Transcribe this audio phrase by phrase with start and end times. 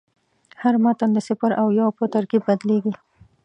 [0.61, 2.93] هر متن د صفر او یو په ترکیب بدلېږي.